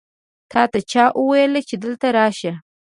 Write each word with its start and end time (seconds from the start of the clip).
تاته 0.51 0.79
چا 0.91 1.03
وویل 1.19 1.53
چې 1.69 1.75
دلته 1.83 2.07
راشه؟ 2.17 2.53